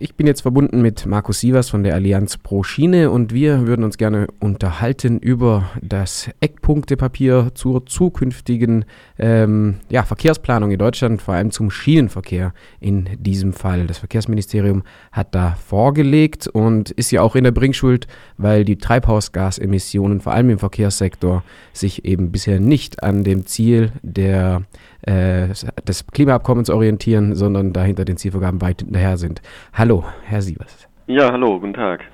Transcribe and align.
Ich 0.00 0.16
bin 0.16 0.26
jetzt 0.26 0.40
verbunden 0.40 0.82
mit 0.82 1.06
Markus 1.06 1.38
Sievers 1.38 1.70
von 1.70 1.84
der 1.84 1.94
Allianz 1.94 2.36
Pro 2.36 2.64
Schiene 2.64 3.12
und 3.12 3.32
wir 3.32 3.68
würden 3.68 3.84
uns 3.84 3.96
gerne 3.96 4.26
unterhalten 4.40 5.20
über 5.20 5.70
das 5.80 6.28
Eckpunktepapier 6.40 7.52
zur 7.54 7.86
zukünftigen 7.86 8.84
ähm, 9.20 9.76
ja, 9.88 10.02
Verkehrsplanung 10.02 10.72
in 10.72 10.80
Deutschland, 10.80 11.22
vor 11.22 11.34
allem 11.34 11.52
zum 11.52 11.70
Schienenverkehr 11.70 12.54
in 12.80 13.08
diesem 13.20 13.52
Fall. 13.52 13.86
Das 13.86 13.98
Verkehrsministerium 13.98 14.82
hat 15.12 15.32
da 15.36 15.54
vorgelegt 15.64 16.48
und 16.48 16.90
ist 16.90 17.12
ja 17.12 17.22
auch 17.22 17.36
in 17.36 17.44
der 17.44 17.52
Bringschuld, 17.52 18.08
weil 18.36 18.64
die 18.64 18.78
Treibhausgasemissionen 18.78 20.20
vor 20.20 20.32
allem 20.32 20.50
im 20.50 20.58
Verkehrssektor 20.58 21.44
sich 21.72 22.04
eben 22.04 22.32
bisher 22.32 22.58
nicht 22.58 23.04
an 23.04 23.22
dem 23.22 23.46
Ziel 23.46 23.92
der 24.02 24.62
äh, 25.08 25.48
des 25.86 26.06
Klimaabkommens 26.06 26.68
orientieren, 26.68 27.34
sondern 27.34 27.72
dahinter 27.72 28.04
den 28.04 28.16
Zielvorgaben 28.16 28.60
weit 28.60 28.82
hinterher 28.82 29.16
sind. 29.16 29.40
Hallo, 29.72 30.04
Herr 30.24 30.42
Sievers. 30.42 30.88
Ja, 31.06 31.32
hallo, 31.32 31.58
guten 31.58 31.72
Tag. 31.72 32.04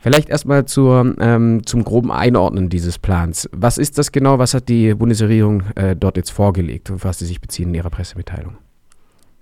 Vielleicht 0.00 0.28
erstmal 0.28 0.66
zur, 0.66 1.14
ähm, 1.20 1.62
zum 1.64 1.82
groben 1.84 2.12
Einordnen 2.12 2.68
dieses 2.68 2.98
Plans. 2.98 3.48
Was 3.52 3.78
ist 3.78 3.98
das 3.98 4.12
genau? 4.12 4.38
Was 4.38 4.54
hat 4.54 4.68
die 4.68 4.94
Bundesregierung 4.94 5.62
äh, 5.74 5.96
dort 5.96 6.16
jetzt 6.16 6.30
vorgelegt 6.30 6.90
und 6.90 7.04
was 7.04 7.18
Sie 7.18 7.24
sich 7.24 7.40
beziehen 7.40 7.70
in 7.70 7.74
Ihrer 7.74 7.90
Pressemitteilung? 7.90 8.58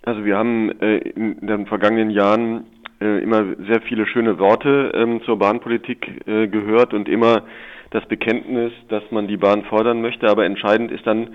Also 0.04 0.24
wir 0.24 0.36
haben 0.36 0.70
äh, 0.80 0.98
in 0.98 1.46
den 1.46 1.66
vergangenen 1.66 2.10
Jahren 2.10 2.64
äh, 3.00 3.22
immer 3.22 3.44
sehr 3.66 3.82
viele 3.82 4.06
schöne 4.06 4.38
Worte 4.38 4.92
ähm, 4.94 5.20
zur 5.24 5.38
Bahnpolitik 5.38 6.26
äh, 6.26 6.46
gehört 6.46 6.94
und 6.94 7.08
immer 7.08 7.42
das 7.90 8.06
Bekenntnis, 8.06 8.72
dass 8.88 9.02
man 9.10 9.26
die 9.28 9.36
Bahn 9.36 9.64
fordern 9.64 10.00
möchte. 10.00 10.28
Aber 10.28 10.44
entscheidend 10.44 10.90
ist 10.90 11.06
dann 11.06 11.30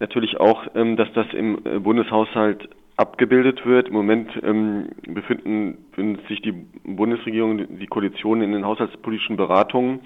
natürlich 0.00 0.38
auch, 0.38 0.66
ähm, 0.74 0.96
dass 0.96 1.12
das 1.12 1.26
im 1.32 1.58
äh, 1.64 1.78
Bundeshaushalt 1.78 2.68
abgebildet 2.96 3.64
wird. 3.64 3.88
Im 3.88 3.94
Moment 3.94 4.30
ähm, 4.42 4.88
befinden, 5.06 5.78
befindet 5.90 6.26
sich 6.28 6.42
die 6.42 6.52
Bundesregierung, 6.84 7.78
die 7.78 7.86
Koalition 7.86 8.42
in 8.42 8.52
den 8.52 8.66
haushaltspolitischen 8.66 9.36
Beratungen. 9.36 10.00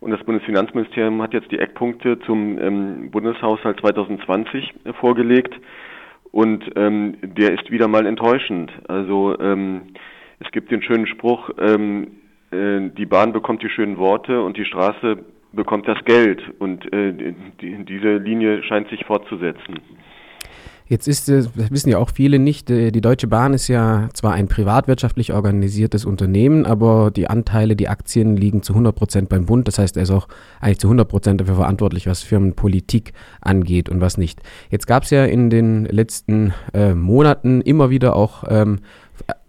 Und 0.00 0.10
das 0.10 0.22
Bundesfinanzministerium 0.24 1.20
hat 1.22 1.32
jetzt 1.34 1.50
die 1.50 1.58
Eckpunkte 1.58 2.18
zum 2.20 2.58
ähm, 2.58 3.10
Bundeshaushalt 3.10 3.80
2020 3.80 4.74
äh, 4.84 4.92
vorgelegt. 4.94 5.54
Und 6.32 6.64
ähm, 6.76 7.16
der 7.22 7.52
ist 7.52 7.70
wieder 7.70 7.88
mal 7.88 8.06
enttäuschend. 8.06 8.70
Also 8.88 9.38
ähm, 9.38 9.94
es 10.40 10.50
gibt 10.52 10.70
den 10.70 10.82
schönen 10.82 11.06
Spruch, 11.06 11.50
ähm, 11.58 12.08
äh, 12.50 12.90
die 12.96 13.06
Bahn 13.06 13.32
bekommt 13.32 13.62
die 13.62 13.70
schönen 13.70 13.96
Worte 13.96 14.42
und 14.42 14.56
die 14.56 14.64
Straße 14.64 15.18
bekommt 15.52 15.88
das 15.88 15.98
Geld. 16.04 16.42
Und 16.58 16.92
äh, 16.92 17.12
die, 17.60 17.84
diese 17.84 18.16
Linie 18.16 18.62
scheint 18.62 18.88
sich 18.88 19.04
fortzusetzen. 19.04 19.80
Jetzt 20.88 21.08
ist, 21.08 21.28
das 21.28 21.50
wissen 21.56 21.90
ja 21.90 21.98
auch 21.98 22.10
viele 22.10 22.38
nicht, 22.38 22.70
äh, 22.70 22.92
die 22.92 23.00
Deutsche 23.00 23.26
Bahn 23.26 23.54
ist 23.54 23.66
ja 23.66 24.08
zwar 24.14 24.34
ein 24.34 24.46
privatwirtschaftlich 24.46 25.32
organisiertes 25.32 26.04
Unternehmen, 26.04 26.64
aber 26.64 27.10
die 27.10 27.28
Anteile, 27.28 27.74
die 27.74 27.88
Aktien 27.88 28.36
liegen 28.36 28.62
zu 28.62 28.72
100 28.72 28.94
Prozent 28.94 29.28
beim 29.28 29.46
Bund. 29.46 29.66
Das 29.66 29.80
heißt, 29.80 29.96
er 29.96 30.04
ist 30.04 30.12
auch 30.12 30.28
eigentlich 30.60 30.78
zu 30.78 30.86
100 30.86 31.08
Prozent 31.08 31.40
dafür 31.40 31.56
verantwortlich, 31.56 32.06
was 32.06 32.22
Firmenpolitik 32.22 33.14
angeht 33.40 33.88
und 33.88 34.00
was 34.00 34.16
nicht. 34.16 34.40
Jetzt 34.70 34.86
gab 34.86 35.02
es 35.02 35.10
ja 35.10 35.24
in 35.24 35.50
den 35.50 35.86
letzten 35.86 36.54
äh, 36.72 36.94
Monaten 36.94 37.62
immer 37.62 37.90
wieder 37.90 38.14
auch 38.14 38.44
ähm, 38.48 38.78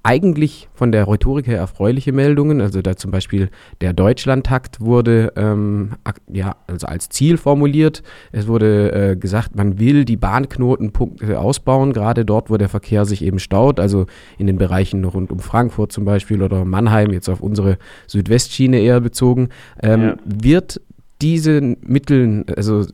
eigentlich 0.03 0.69
von 0.73 0.91
der 0.91 1.07
Rhetorik 1.07 1.47
her 1.47 1.57
erfreuliche 1.57 2.11
Meldungen. 2.11 2.61
Also 2.61 2.81
da 2.81 2.95
zum 2.95 3.11
Beispiel 3.11 3.49
der 3.81 3.93
Deutschlandtakt 3.93 4.79
wurde 4.79 5.33
ähm, 5.35 5.91
ja, 6.31 6.55
also 6.67 6.87
als 6.87 7.09
Ziel 7.09 7.37
formuliert. 7.37 8.03
Es 8.31 8.47
wurde 8.47 8.91
äh, 8.91 9.15
gesagt, 9.15 9.55
man 9.55 9.79
will 9.79 10.05
die 10.05 10.17
Bahnknotenpunkte 10.17 11.39
ausbauen, 11.39 11.93
gerade 11.93 12.25
dort, 12.25 12.49
wo 12.49 12.57
der 12.57 12.69
Verkehr 12.69 13.05
sich 13.05 13.23
eben 13.23 13.39
staut, 13.39 13.79
also 13.79 14.05
in 14.37 14.47
den 14.47 14.57
Bereichen 14.57 15.03
rund 15.03 15.31
um 15.31 15.39
Frankfurt 15.39 15.91
zum 15.91 16.05
Beispiel 16.05 16.41
oder 16.41 16.63
Mannheim, 16.63 17.11
jetzt 17.11 17.29
auf 17.29 17.41
unsere 17.41 17.77
Südwestschiene 18.07 18.79
eher 18.79 19.01
bezogen. 19.01 19.49
Ähm, 19.81 20.01
ja. 20.01 20.15
Wird 20.23 20.81
diese 21.21 21.61
Mitteln, 21.81 22.45
also 22.55 22.85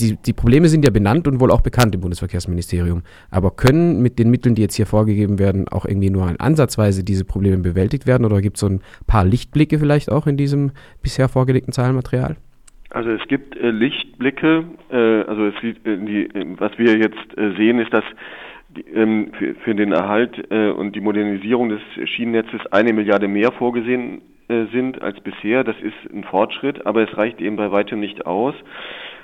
die, 0.00 0.16
die 0.16 0.32
Probleme 0.32 0.68
sind 0.68 0.84
ja 0.84 0.90
benannt 0.90 1.28
und 1.28 1.40
wohl 1.40 1.50
auch 1.50 1.60
bekannt 1.60 1.94
im 1.94 2.00
Bundesverkehrsministerium, 2.00 3.02
aber 3.30 3.52
können 3.52 4.02
mit 4.02 4.18
den 4.18 4.30
Mitteln, 4.30 4.54
die 4.54 4.62
jetzt 4.62 4.74
hier 4.74 4.86
vorgegeben 4.86 5.38
werden, 5.38 5.68
auch 5.68 5.84
irgendwie 5.84 6.10
nur 6.10 6.34
ansatzweise 6.38 7.04
diese 7.04 7.24
Probleme 7.24 7.58
bewältigt 7.58 8.06
werden? 8.06 8.24
Oder 8.24 8.40
gibt 8.40 8.56
es 8.56 8.60
so 8.60 8.68
ein 8.68 8.80
paar 9.06 9.24
Lichtblicke 9.24 9.78
vielleicht 9.78 10.10
auch 10.10 10.26
in 10.26 10.36
diesem 10.36 10.72
bisher 11.02 11.28
vorgelegten 11.28 11.72
Zahlenmaterial? 11.72 12.36
Also 12.90 13.10
es 13.10 13.26
gibt 13.28 13.56
äh, 13.56 13.70
Lichtblicke, 13.70 14.64
äh, 14.90 14.96
also 14.96 15.46
es, 15.46 15.54
äh, 15.62 15.72
die, 15.84 16.28
was 16.58 16.76
wir 16.78 16.96
jetzt 16.96 17.36
äh, 17.36 17.54
sehen, 17.56 17.78
ist, 17.80 17.92
dass 17.92 18.04
ähm, 18.94 19.32
für, 19.38 19.54
für, 19.56 19.74
den 19.74 19.92
Erhalt 19.92 20.50
äh, 20.50 20.70
und 20.70 20.94
die 20.94 21.00
Modernisierung 21.00 21.68
des 21.68 21.80
Schienennetzes 22.10 22.66
eine 22.70 22.92
Milliarde 22.92 23.28
mehr 23.28 23.52
vorgesehen 23.52 24.22
äh, 24.48 24.66
sind 24.72 25.02
als 25.02 25.20
bisher. 25.20 25.64
Das 25.64 25.76
ist 25.80 26.12
ein 26.12 26.24
Fortschritt, 26.24 26.86
aber 26.86 27.02
es 27.02 27.16
reicht 27.16 27.40
eben 27.40 27.56
bei 27.56 27.70
weitem 27.70 28.00
nicht 28.00 28.26
aus. 28.26 28.54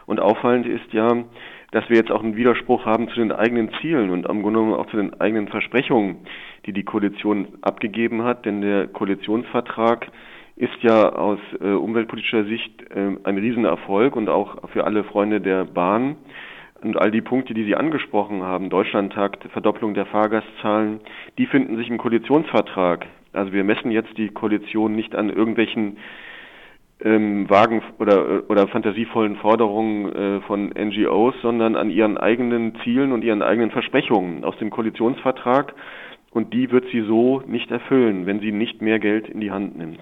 Und 0.07 0.21
auffallend 0.21 0.67
ist 0.67 0.93
ja, 0.93 1.25
dass 1.73 1.89
wir 1.89 1.97
jetzt 1.97 2.13
auch 2.13 2.23
einen 2.23 2.37
Widerspruch 2.37 2.85
haben 2.85 3.09
zu 3.09 3.17
den 3.17 3.33
eigenen 3.33 3.71
Zielen 3.81 4.11
und 4.11 4.29
am 4.29 4.43
Grunde 4.43 4.61
genommen 4.61 4.79
auch 4.79 4.87
zu 4.91 4.97
den 4.97 5.19
eigenen 5.21 5.49
Versprechungen, 5.49 6.19
die 6.67 6.73
die 6.73 6.85
Koalition 6.85 7.49
abgegeben 7.63 8.23
hat. 8.23 8.45
Denn 8.45 8.61
der 8.61 8.87
Koalitionsvertrag 8.87 10.09
ist 10.57 10.83
ja 10.83 11.09
aus 11.09 11.41
äh, 11.61 11.69
umweltpolitischer 11.71 12.45
Sicht 12.45 12.83
äh, 12.91 13.17
ein 13.25 13.39
Riesenerfolg 13.39 14.15
und 14.15 14.29
auch 14.29 14.69
für 14.71 14.85
alle 14.85 15.05
Freunde 15.05 15.41
der 15.41 15.65
Bahn. 15.65 16.17
Und 16.85 16.99
all 16.99 17.11
die 17.11 17.23
Punkte, 17.23 17.55
die 17.55 17.65
Sie 17.65 17.77
angesprochen 17.77 18.43
haben, 18.43 18.69
Deutschlandtakt, 18.69 19.45
Verdopplung 19.53 19.95
der 19.95 20.05
Fahrgastzahlen, 20.05 21.01
die 21.39 21.47
finden 21.47 21.79
sich 21.79 21.89
im 21.89 21.97
Koalitionsvertrag. 21.97 23.07
Also 23.33 23.55
wir 23.55 23.65
messen 23.65 23.91
jetzt 23.91 24.19
die 24.19 24.29
Koalition 24.29 24.95
nicht 24.95 25.15
an 25.15 25.31
irgendwelchen 25.31 25.97
ähm, 27.03 27.49
vagen 27.49 27.81
oder, 27.99 28.43
oder 28.51 28.69
fantasievollen 28.69 29.37
Forderungen 29.37 30.13
äh, 30.15 30.41
von 30.43 30.75
NGOs, 30.79 31.35
sondern 31.41 31.75
an 31.75 31.89
ihren 31.89 32.19
eigenen 32.19 32.75
Zielen 32.85 33.13
und 33.13 33.25
ihren 33.25 33.41
eigenen 33.41 33.71
Versprechungen 33.71 34.45
aus 34.45 34.59
dem 34.59 34.69
Koalitionsvertrag. 34.69 35.75
Und 36.33 36.53
die 36.53 36.71
wird 36.71 36.85
sie 36.93 37.01
so 37.01 37.43
nicht 37.47 37.71
erfüllen, 37.71 38.27
wenn 38.27 38.41
sie 38.41 38.53
nicht 38.53 38.83
mehr 38.83 38.99
Geld 38.99 39.27
in 39.31 39.41
die 39.41 39.53
Hand 39.53 39.79
nimmt. 39.79 40.01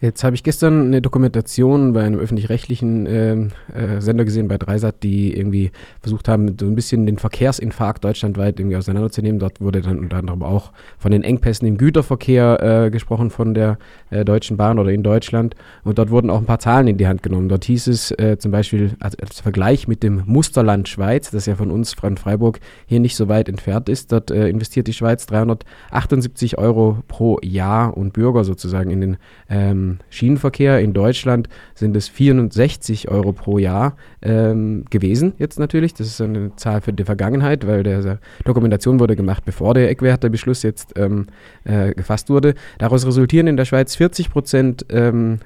Jetzt 0.00 0.22
habe 0.22 0.36
ich 0.36 0.44
gestern 0.44 0.86
eine 0.86 1.02
Dokumentation 1.02 1.92
bei 1.92 2.04
einem 2.04 2.20
öffentlich-rechtlichen 2.20 3.06
äh, 3.06 3.32
äh, 3.32 4.00
Sender 4.00 4.24
gesehen, 4.24 4.46
bei 4.46 4.56
Dreisat, 4.56 5.02
die 5.02 5.36
irgendwie 5.36 5.72
versucht 6.00 6.28
haben, 6.28 6.56
so 6.56 6.66
ein 6.66 6.76
bisschen 6.76 7.04
den 7.04 7.18
Verkehrsinfarkt 7.18 8.04
deutschlandweit 8.04 8.60
irgendwie 8.60 8.76
auseinanderzunehmen. 8.76 9.40
Dort 9.40 9.60
wurde 9.60 9.80
dann 9.80 9.98
unter 9.98 10.18
anderem 10.18 10.44
auch 10.44 10.70
von 10.98 11.10
den 11.10 11.24
Engpässen 11.24 11.66
im 11.66 11.78
Güterverkehr 11.78 12.84
äh, 12.84 12.90
gesprochen 12.90 13.30
von 13.30 13.54
der 13.54 13.76
äh, 14.10 14.24
Deutschen 14.24 14.56
Bahn 14.56 14.78
oder 14.78 14.92
in 14.92 15.02
Deutschland. 15.02 15.56
Und 15.82 15.98
dort 15.98 16.10
wurden 16.10 16.30
auch 16.30 16.38
ein 16.38 16.46
paar 16.46 16.60
Zahlen 16.60 16.86
in 16.86 16.96
die 16.96 17.08
Hand 17.08 17.24
genommen. 17.24 17.48
Dort 17.48 17.64
hieß 17.64 17.88
es 17.88 18.12
äh, 18.12 18.36
zum 18.38 18.52
Beispiel 18.52 18.94
als, 19.00 19.18
als, 19.18 19.40
Vergleich 19.40 19.88
mit 19.88 20.04
dem 20.04 20.22
Musterland 20.26 20.88
Schweiz, 20.88 21.32
das 21.32 21.46
ja 21.46 21.56
von 21.56 21.72
uns, 21.72 21.94
von 21.94 22.16
Freiburg, 22.16 22.60
hier 22.86 23.00
nicht 23.00 23.16
so 23.16 23.28
weit 23.28 23.48
entfernt 23.48 23.88
ist. 23.88 24.12
Dort 24.12 24.30
äh, 24.30 24.48
investiert 24.48 24.86
die 24.86 24.92
Schweiz 24.92 25.26
378 25.26 26.56
Euro 26.56 26.98
pro 27.08 27.40
Jahr 27.42 27.96
und 27.96 28.12
Bürger 28.12 28.44
sozusagen 28.44 28.90
in 28.90 29.00
den 29.00 29.16
ähm, 29.48 29.87
Schienenverkehr 30.10 30.80
in 30.80 30.92
Deutschland 30.92 31.48
sind 31.74 31.96
es 31.96 32.08
64 32.08 33.10
Euro 33.10 33.32
pro 33.32 33.58
Jahr 33.58 33.96
ähm, 34.22 34.84
gewesen, 34.90 35.34
jetzt 35.38 35.58
natürlich. 35.58 35.94
Das 35.94 36.06
ist 36.06 36.20
eine 36.20 36.54
Zahl 36.56 36.80
für 36.80 36.92
die 36.92 37.04
Vergangenheit, 37.04 37.66
weil 37.66 37.82
der 37.82 38.18
Dokumentation 38.44 39.00
wurde 39.00 39.16
gemacht, 39.16 39.44
bevor 39.44 39.74
der 39.74 39.90
Eckwertebeschluss 39.90 40.62
jetzt 40.62 40.94
ähm, 40.96 41.26
äh, 41.64 41.94
gefasst 41.94 42.30
wurde. 42.30 42.54
Daraus 42.78 43.06
resultieren 43.06 43.46
in 43.46 43.56
der 43.56 43.64
Schweiz 43.64 43.96
40 43.96 44.30
Prozent 44.30 44.86
ähm, 44.90 45.40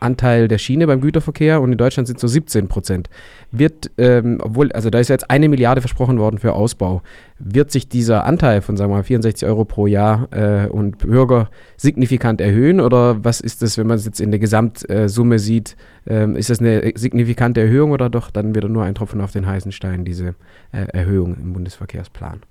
Anteil 0.00 0.48
der 0.48 0.58
Schiene 0.58 0.86
beim 0.86 1.00
Güterverkehr 1.00 1.60
und 1.60 1.72
in 1.72 1.78
Deutschland 1.78 2.06
sind 2.06 2.16
es 2.16 2.20
so 2.20 2.28
17 2.28 2.68
Prozent. 2.68 3.08
Wird, 3.50 3.90
ähm, 3.98 4.38
obwohl, 4.42 4.72
also 4.72 4.90
da 4.90 4.98
ist 4.98 5.08
jetzt 5.08 5.30
eine 5.30 5.48
Milliarde 5.48 5.80
versprochen 5.80 6.18
worden 6.18 6.38
für 6.38 6.52
Ausbau. 6.52 7.02
Wird 7.38 7.70
sich 7.70 7.88
dieser 7.88 8.24
Anteil 8.24 8.62
von, 8.62 8.76
sagen 8.76 8.90
wir 8.90 8.96
mal, 8.96 9.02
64 9.02 9.48
Euro 9.48 9.64
pro 9.64 9.86
Jahr 9.86 10.28
äh, 10.32 10.68
und 10.68 10.98
Bürger 10.98 11.48
signifikant 11.76 12.40
erhöhen 12.40 12.80
oder 12.80 13.24
was 13.24 13.40
ist 13.40 13.62
das, 13.62 13.78
wenn 13.78 13.86
man 13.86 13.96
es 13.96 14.04
jetzt 14.04 14.20
in 14.20 14.30
der 14.30 14.40
Gesamtsumme 14.40 15.38
sieht? 15.38 15.76
Ähm, 16.06 16.36
ist 16.36 16.50
das 16.50 16.60
eine 16.60 16.92
signifikante 16.94 17.60
Erhöhung 17.60 17.90
oder 17.90 18.08
doch 18.08 18.30
dann 18.30 18.54
wieder 18.54 18.68
nur 18.68 18.84
ein 18.84 18.94
Tropfen 18.94 19.20
auf 19.20 19.32
den 19.32 19.46
heißen 19.46 19.72
Stein, 19.72 20.04
diese 20.04 20.34
äh, 20.72 20.86
Erhöhung 20.92 21.36
im 21.40 21.52
Bundesverkehrsplan? 21.52 22.42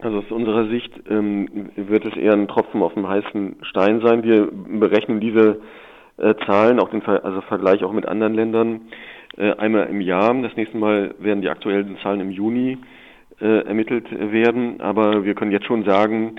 Also 0.00 0.18
aus 0.18 0.30
unserer 0.30 0.68
Sicht 0.68 0.92
ähm, 1.10 1.70
wird 1.74 2.04
es 2.04 2.16
eher 2.16 2.32
ein 2.32 2.46
Tropfen 2.46 2.82
auf 2.82 2.94
dem 2.94 3.08
heißen 3.08 3.56
Stein 3.62 4.00
sein. 4.00 4.22
Wir 4.22 4.48
berechnen 4.52 5.18
diese 5.20 5.60
äh, 6.18 6.34
Zahlen, 6.46 6.80
auch 6.80 6.90
den 6.90 7.02
Ver 7.02 7.24
also 7.24 7.40
Vergleich 7.42 7.84
auch 7.84 7.92
mit 7.92 8.06
anderen 8.06 8.34
Ländern, 8.34 8.80
äh, 9.36 9.52
einmal 9.52 9.86
im 9.86 10.00
Jahr. 10.00 10.34
Das 10.42 10.56
nächste 10.56 10.76
Mal 10.76 11.14
werden 11.18 11.42
die 11.42 11.48
aktuellen 11.48 11.96
Zahlen 12.02 12.20
im 12.20 12.30
Juni 12.30 12.78
äh, 13.40 13.66
ermittelt 13.66 14.06
werden. 14.10 14.80
Aber 14.80 15.24
wir 15.24 15.34
können 15.34 15.52
jetzt 15.52 15.66
schon 15.66 15.84
sagen, 15.84 16.36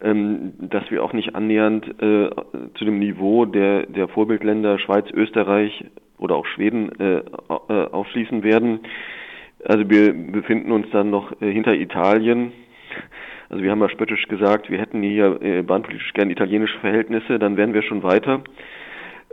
ähm, 0.00 0.54
dass 0.58 0.90
wir 0.90 1.04
auch 1.04 1.12
nicht 1.12 1.34
annähernd 1.34 1.86
äh, 2.00 2.30
zu 2.74 2.84
dem 2.84 2.98
Niveau 2.98 3.44
der, 3.44 3.86
der 3.86 4.08
Vorbildländer 4.08 4.78
Schweiz, 4.78 5.06
Österreich 5.12 5.84
oder 6.18 6.36
auch 6.36 6.46
Schweden 6.46 6.90
äh, 6.98 7.22
aufschließen 7.48 8.42
werden. 8.42 8.80
Also 9.64 9.90
wir 9.90 10.12
befinden 10.14 10.72
uns 10.72 10.86
dann 10.90 11.10
noch 11.10 11.32
hinter 11.40 11.74
Italien 11.74 12.52
Also 13.50 13.62
wir 13.62 13.70
haben 13.70 13.80
ja 13.80 13.88
spöttisch 13.88 14.26
gesagt, 14.28 14.70
wir 14.70 14.78
hätten 14.78 15.02
hier 15.02 15.64
bahnpolitisch 15.66 16.12
gern 16.14 16.30
italienische 16.30 16.78
Verhältnisse, 16.78 17.38
dann 17.38 17.56
wären 17.56 17.74
wir 17.74 17.82
schon 17.82 18.02
weiter. 18.02 18.42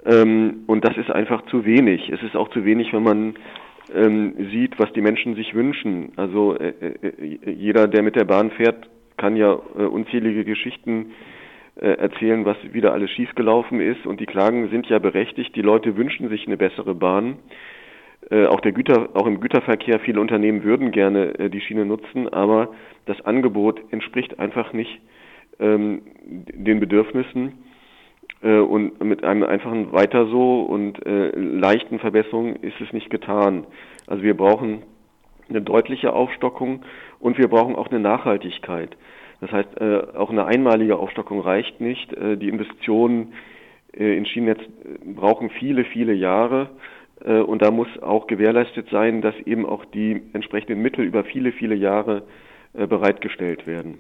Ähm, 0.06 0.64
und 0.68 0.86
das 0.86 0.98
ist 0.98 1.10
einfach 1.10 1.46
zu 1.48 1.66
wenig. 1.66 2.10
Es 2.10 2.22
ist 2.22 2.36
auch 2.36 2.50
zu 2.50 2.64
wenig, 2.66 2.94
wenn 2.94 3.04
man 3.04 3.36
ähm, 3.94 4.34
sieht, 4.52 4.78
was 4.80 4.92
die 4.94 5.02
Menschen 5.02 5.36
sich 5.36 5.54
wünschen. 5.54 6.12
Also 6.16 6.56
äh, 6.58 6.74
äh, 6.80 7.52
jeder, 7.52 7.88
der 7.88 8.04
mit 8.04 8.16
der 8.16 8.26
Bahn 8.26 8.52
fährt, 8.52 8.90
kann 9.18 9.36
ja 9.36 9.54
äh, 9.54 9.84
unzählige 9.84 10.44
Geschichten 10.44 11.12
äh, 11.76 11.90
erzählen, 11.90 12.46
was 12.46 12.58
wieder 12.72 12.94
alles 12.94 13.12
schiefgelaufen 13.12 13.80
ist. 13.80 14.06
Und 14.06 14.20
die 14.20 14.26
Klagen 14.26 14.70
sind 14.70 14.88
ja 14.88 15.00
berechtigt. 15.00 15.56
Die 15.56 15.62
Leute 15.62 15.98
wünschen 15.98 16.30
sich 16.30 16.48
eine 16.48 16.58
bessere 16.58 16.96
Bahn. 16.96 17.38
Äh, 18.30 18.46
auch, 18.48 18.60
der 18.62 18.72
Güter, 18.72 19.10
auch 19.14 19.28
im 19.28 19.40
Güterverkehr, 19.40 20.00
viele 20.00 20.20
Unternehmen 20.20 20.64
würden 20.64 20.92
gerne 20.92 21.38
äh, 21.38 21.50
die 21.50 21.62
Schiene 21.62 21.86
nutzen, 21.86 22.28
aber 22.30 22.70
das 23.06 23.22
Angebot 23.22 23.82
entspricht 23.92 24.40
einfach 24.40 24.74
nicht 24.74 25.00
ähm, 25.60 26.02
den 26.26 26.80
Bedürfnissen. 26.80 27.65
Äh, 28.42 28.60
und 28.60 29.04
mit 29.04 29.24
einem 29.24 29.44
einfachen 29.44 29.92
Weiter 29.92 30.28
so 30.28 30.62
und 30.62 31.06
äh, 31.06 31.32
leichten 31.36 32.00
Verbesserungen 32.00 32.58
ist 32.58 32.80
es 32.82 32.92
nicht 32.94 33.10
getan. 33.10 33.66
Also 34.08 34.24
wir 34.24 34.36
brauchen 34.36 34.84
eine 35.50 35.62
deutliche 35.62 36.14
Aufstockung 36.14 36.84
und 37.20 37.38
wir 37.38 37.48
brauchen 37.48 37.76
auch 37.76 37.90
eine 37.90 38.00
Nachhaltigkeit. 38.00 38.96
Das 39.42 39.52
heißt, 39.52 39.80
äh, 39.80 40.18
auch 40.18 40.30
eine 40.30 40.46
einmalige 40.46 40.98
Aufstockung 40.98 41.40
reicht 41.40 41.82
nicht. 41.82 42.12
Die 42.12 42.48
Investitionen 42.48 43.34
in 43.92 44.26
Schienennetz 44.26 44.62
brauchen 45.06 45.50
viele, 45.50 45.86
viele 45.86 46.14
Jahre. 46.14 46.70
Und 47.24 47.62
da 47.62 47.72
muss 47.72 47.88
auch 48.02 48.28
gewährleistet 48.28 48.90
sein, 48.90 49.22
dass 49.22 49.36
eben 49.46 49.66
auch 49.66 49.86
die 49.86 50.22
entsprechenden 50.34 50.82
Mittel 50.82 51.06
über 51.06 51.24
viele, 51.24 51.54
viele 51.54 51.76
Jahre 51.76 52.24
bereitgestellt 52.88 53.66
werden. 53.68 53.96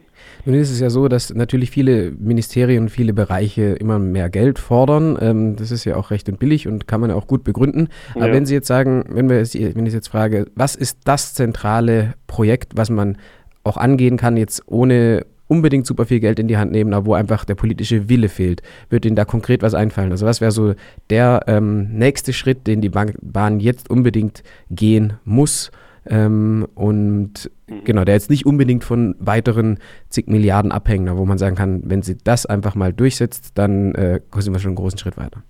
Nun 0.45 0.55
ist 0.55 0.71
es 0.71 0.79
ja 0.79 0.89
so, 0.89 1.07
dass 1.07 1.33
natürlich 1.33 1.71
viele 1.71 2.11
Ministerien 2.11 2.83
und 2.83 2.89
viele 2.89 3.13
Bereiche 3.13 3.73
immer 3.73 3.99
mehr 3.99 4.29
Geld 4.29 4.59
fordern. 4.59 5.17
Ähm, 5.21 5.55
das 5.55 5.71
ist 5.71 5.85
ja 5.85 5.95
auch 5.95 6.11
recht 6.11 6.27
und 6.29 6.39
billig 6.39 6.67
und 6.67 6.87
kann 6.87 7.01
man 7.01 7.11
auch 7.11 7.27
gut 7.27 7.43
begründen. 7.43 7.89
Aber 8.13 8.27
ja. 8.27 8.33
wenn 8.33 8.45
Sie 8.45 8.53
jetzt 8.53 8.67
sagen, 8.67 9.05
wenn, 9.09 9.29
wir, 9.29 9.37
wenn 9.37 9.85
ich 9.85 9.93
jetzt 9.93 10.09
frage, 10.09 10.47
was 10.55 10.75
ist 10.75 10.99
das 11.05 11.33
zentrale 11.33 12.13
Projekt, 12.27 12.73
was 12.75 12.89
man 12.89 13.17
auch 13.63 13.77
angehen 13.77 14.17
kann, 14.17 14.37
jetzt 14.37 14.63
ohne 14.67 15.25
unbedingt 15.47 15.85
super 15.85 16.05
viel 16.05 16.19
Geld 16.19 16.39
in 16.39 16.47
die 16.47 16.57
Hand 16.57 16.71
nehmen, 16.71 16.93
aber 16.93 17.05
wo 17.05 17.13
einfach 17.13 17.45
der 17.45 17.55
politische 17.55 18.09
Wille 18.09 18.29
fehlt. 18.29 18.61
Würde 18.89 19.07
Ihnen 19.07 19.15
da 19.15 19.25
konkret 19.25 19.61
was 19.61 19.73
einfallen? 19.73 20.11
Also 20.11 20.25
was 20.25 20.41
wäre 20.41 20.51
so 20.51 20.73
der 21.09 21.41
ähm, 21.47 21.89
nächste 21.97 22.33
Schritt, 22.33 22.67
den 22.67 22.81
die 22.81 22.89
Bahn 22.89 23.59
jetzt 23.59 23.89
unbedingt 23.89 24.43
gehen 24.69 25.13
muss? 25.23 25.71
Ähm, 26.07 26.67
und 26.75 27.49
mhm. 27.67 27.83
genau, 27.83 28.03
der 28.03 28.15
jetzt 28.15 28.29
nicht 28.29 28.45
unbedingt 28.45 28.83
von 28.83 29.15
weiteren 29.19 29.79
zig 30.09 30.27
Milliarden 30.27 30.71
abhängt, 30.71 31.09
wo 31.17 31.25
man 31.25 31.37
sagen 31.37 31.55
kann, 31.55 31.81
wenn 31.85 32.01
sie 32.01 32.17
das 32.23 32.45
einfach 32.45 32.75
mal 32.75 32.93
durchsetzt, 32.93 33.57
dann 33.57 33.95
äh, 33.95 34.19
sind 34.37 34.53
wir 34.53 34.59
schon 34.59 34.69
einen 34.69 34.75
großen 34.75 34.99
Schritt 34.99 35.17
weiter. 35.17 35.43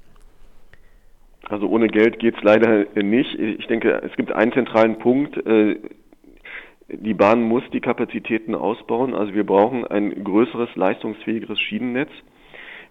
Also 1.48 1.68
ohne 1.68 1.88
Geld 1.88 2.20
geht 2.20 2.36
es 2.38 2.44
leider 2.44 2.86
nicht. 2.96 3.36
Ich 3.38 3.68
denke, 3.68 4.02
es 4.04 4.16
gibt 4.16 4.32
einen 4.32 4.52
zentralen 4.54 4.98
Punkt. 4.98 5.38
Äh, 5.46 5.78
die 6.90 7.14
Bahn 7.14 7.44
muss 7.44 7.64
die 7.72 7.82
Kapazitäten 7.82 8.56
ausbauen. 8.56 9.14
Also 9.14 9.34
wir 9.34 9.46
brauchen 9.46 9.86
ein 9.86 10.24
größeres, 10.24 10.70
leistungsfähigeres 10.76 11.60
Schienennetz. 11.60 12.12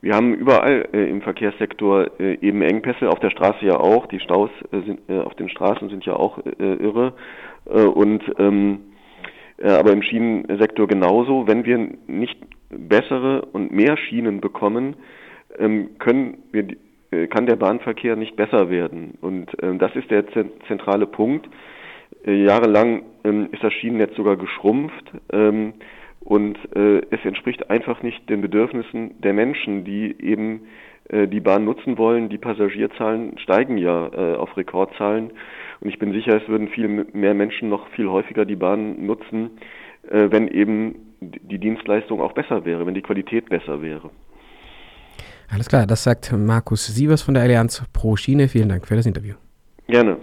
Wir 0.05 0.17
haben 0.17 0.35
überall 0.35 0.87
äh, 0.93 1.09
im 1.09 1.23
Verkehrssektor 1.23 2.21
äh, 2.21 2.35
eben 2.43 2.61
Engpässe, 2.61 3.09
auf 3.09 3.21
der 3.21 3.31
Straße 3.31 3.65
ja 3.65 3.81
auch. 3.81 4.05
Die 4.06 4.21
Staus 4.21 4.51
äh, 4.71 4.83
sind, 4.83 5.01
äh, 5.09 5.19
auf 5.21 5.35
den 5.35 5.49
Straßen 5.49 5.89
sind 5.89 6.05
ja 6.05 6.12
auch 6.12 6.45
äh, 6.45 6.75
irre. 6.75 7.15
Äh, 7.65 7.85
und 7.85 8.23
ähm, 8.39 8.81
aber 9.62 9.93
im 9.93 10.03
Schienensektor 10.03 10.89
genauso. 10.89 11.47
Wenn 11.47 11.65
wir 11.65 11.79
nicht 12.06 12.37
bessere 12.69 13.47
und 13.53 13.73
mehr 13.73 13.97
Schienen 13.97 14.43
bekommen, 14.43 14.97
ähm, 15.59 15.97
können 15.99 16.37
wir, 16.53 16.67
kann 17.29 17.47
der 17.47 17.57
Bahnverkehr 17.57 18.17
nicht 18.17 18.37
besser 18.37 18.69
werden. 18.69 19.17
Und 19.23 19.53
ähm, 19.62 19.79
das 19.79 19.97
ist 19.97 20.11
der 20.11 20.25
zentrale 20.67 21.07
Punkt. 21.07 21.49
Jahrelang 22.27 23.05
ähm, 23.25 23.49
ist 23.53 23.62
das 23.62 23.73
Schienennetz 23.73 24.15
sogar 24.17 24.37
geschrumpft 24.37 25.12
ähm, 25.33 25.73
und 26.25 26.56
äh, 26.75 27.03
es 27.11 27.25
entspricht 27.25 27.71
einfach 27.71 28.03
nicht 28.03 28.29
den 28.31 28.41
Bedürfnissen 28.41 29.21
der 29.21 29.35
Menschen, 29.35 29.85
die 29.85 30.17
eben 30.21 30.62
äh, 31.09 31.29
die 31.29 31.41
Bahn 31.41 31.65
nutzen 31.65 31.99
wollen. 31.99 32.31
Die 32.31 32.38
Passagierzahlen 32.38 33.38
steigen 33.38 33.76
ja 33.76 34.09
äh, 34.09 34.37
auf 34.37 34.56
Rekordzahlen 34.56 35.32
und 35.81 35.88
ich 35.88 35.99
bin 35.99 36.12
sicher, 36.12 36.41
es 36.41 36.49
würden 36.49 36.69
viel 36.69 36.88
mehr 36.88 37.35
Menschen 37.35 37.69
noch 37.69 37.88
viel 37.91 38.09
häufiger 38.09 38.47
die 38.47 38.56
Bahn 38.56 39.05
nutzen, 39.05 39.50
äh, 40.11 40.31
wenn 40.31 40.49
eben 40.49 41.15
die 41.21 41.59
Dienstleistung 41.59 42.21
auch 42.21 42.32
besser 42.32 42.65
wäre, 42.65 42.87
wenn 42.87 42.94
die 42.94 43.03
Qualität 43.03 43.49
besser 43.49 43.82
wäre. 43.82 44.11
Alles 45.50 45.69
klar, 45.69 45.87
das 45.87 46.05
sagt 46.05 46.32
Markus 46.32 46.87
Sievers 46.87 47.23
von 47.23 47.35
der 47.35 47.43
Allianz 47.43 47.85
Pro 47.93 48.17
Schiene. 48.17 48.49
Vielen 48.49 48.71
Dank 48.71 48.87
für 48.87 48.97
das 48.97 49.06
Interview. 49.06 49.35
Gerne. 49.87 50.17